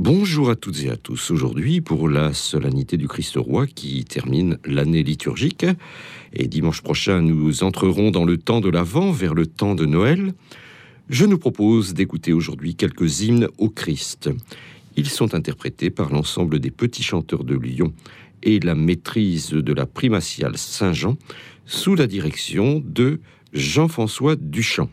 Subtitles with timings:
[0.00, 1.32] Bonjour à toutes et à tous.
[1.32, 5.66] Aujourd'hui, pour la solennité du Christ roi qui termine l'année liturgique,
[6.32, 10.34] et dimanche prochain, nous entrerons dans le temps de l'Avent, vers le temps de Noël,
[11.10, 14.30] je nous propose d'écouter aujourd'hui quelques hymnes au Christ.
[14.94, 17.92] Ils sont interprétés par l'ensemble des petits chanteurs de Lyon
[18.44, 21.16] et la maîtrise de la primatiale Saint-Jean
[21.66, 23.18] sous la direction de
[23.52, 24.90] Jean-François Duchamp.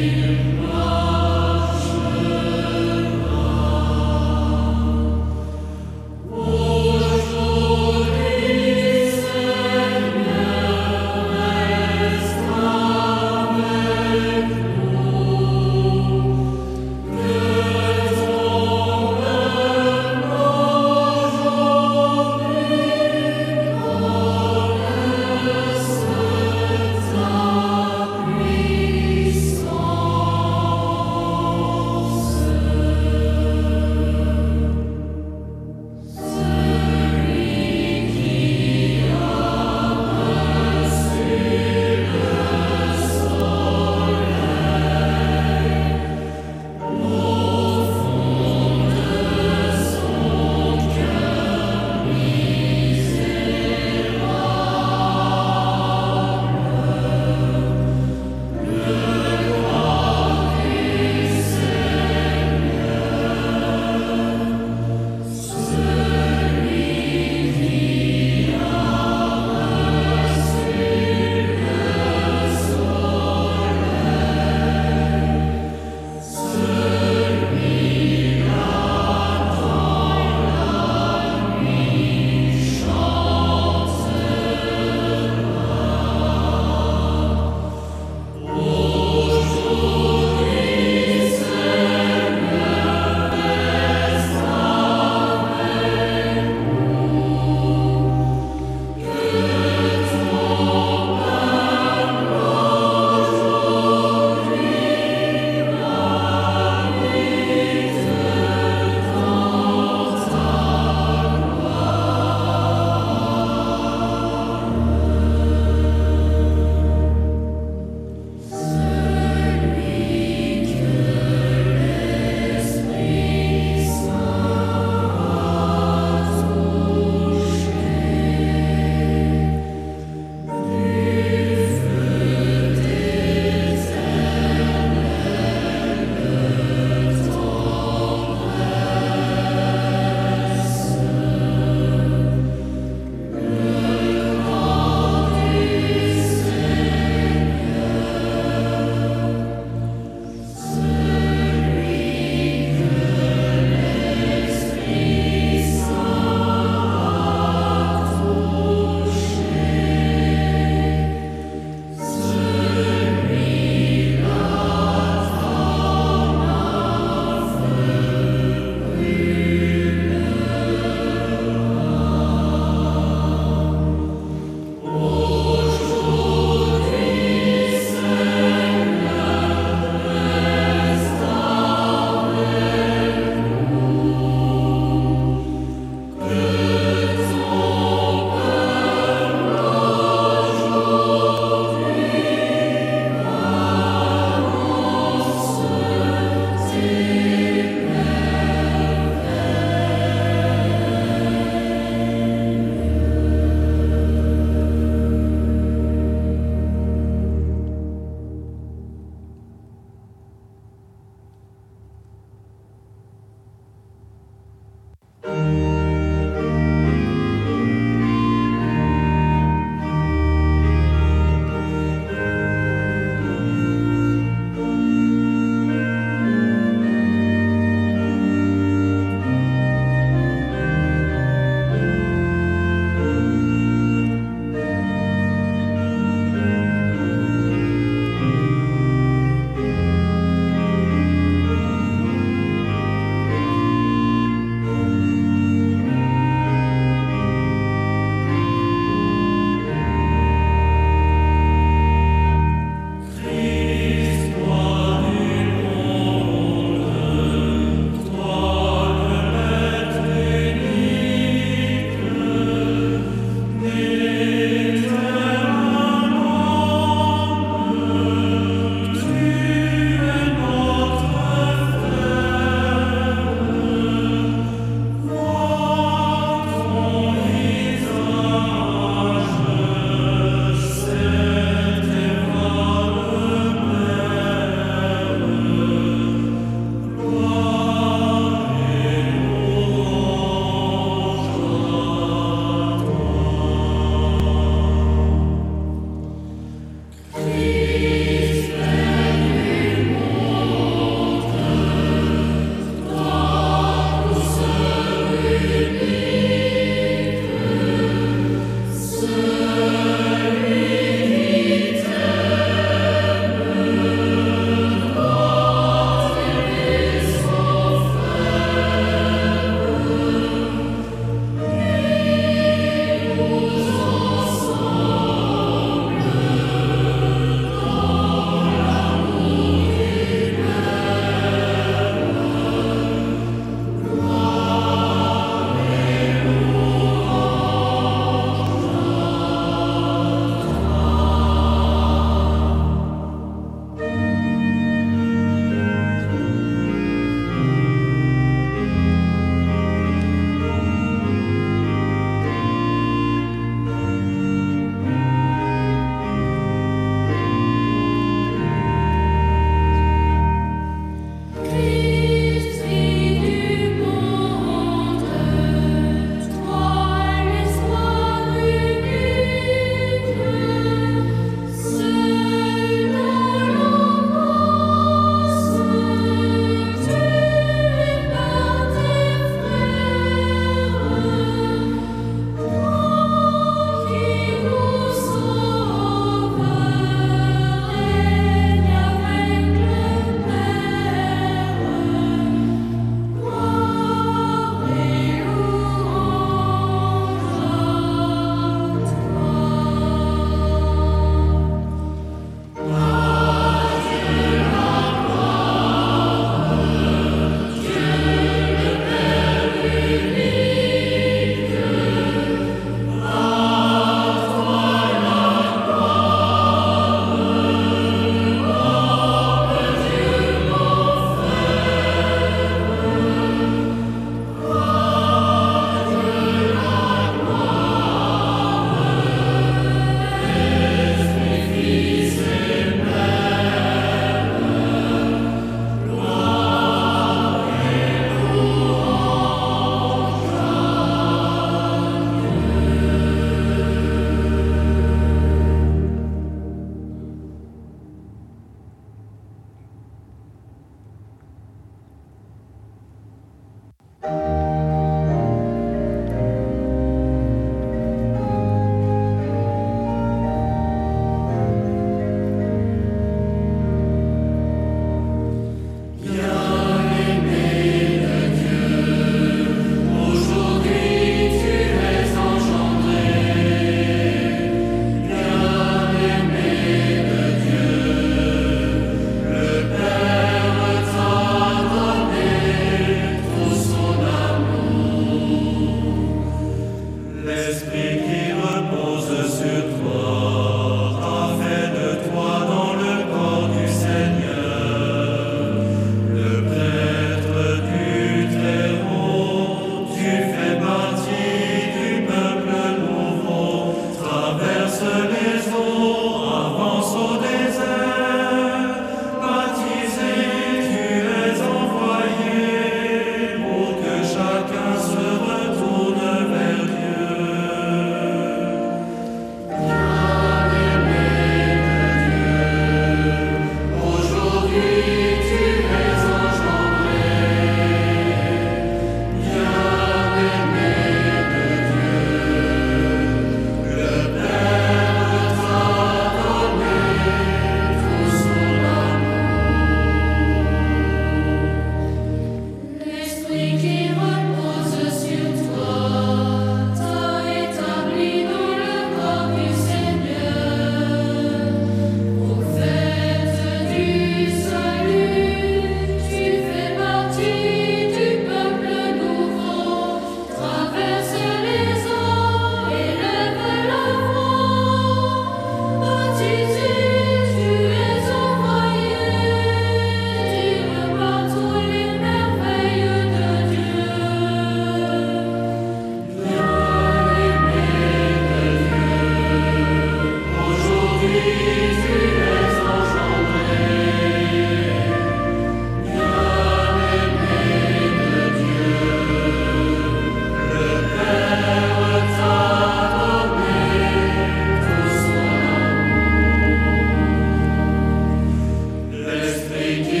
[599.71, 600.00] You.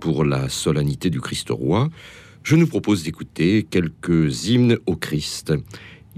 [0.00, 1.88] Pour la solennité du Christ roi,
[2.42, 5.52] je nous propose d'écouter quelques hymnes au Christ.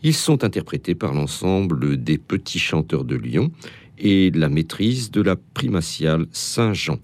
[0.03, 3.53] Ils sont interprétés par l'ensemble des petits chanteurs de Lyon
[3.99, 7.01] et la maîtrise de la primatiale Saint-Jean,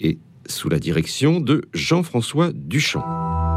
[0.00, 3.51] et sous la direction de Jean-François Duchamp.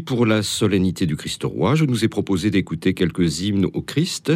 [0.00, 4.32] Pour la solennité du Christ roi, je nous ai proposé d'écouter quelques hymnes au Christ.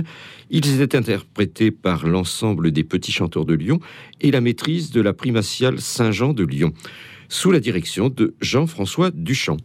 [0.50, 3.80] Ils étaient interprétés par l'ensemble des petits chanteurs de Lyon
[4.20, 6.72] et la maîtrise de la primatiale Saint-Jean de Lyon,
[7.28, 9.58] sous la direction de Jean-François Duchamp.